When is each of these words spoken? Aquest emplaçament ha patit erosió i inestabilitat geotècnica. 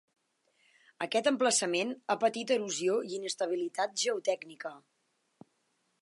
Aquest 1.05 1.29
emplaçament 1.31 1.93
ha 2.13 2.17
patit 2.25 2.55
erosió 2.57 2.97
i 3.11 3.15
inestabilitat 3.19 3.95
geotècnica. 4.05 4.77